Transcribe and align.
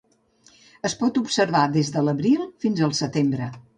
Es 0.89 0.95
pot 1.01 1.19
observar 1.21 1.63
des 1.75 1.93
de 1.97 2.05
l'abril 2.07 2.49
fins 2.65 2.83
al 2.89 2.97
setembre. 3.03 3.53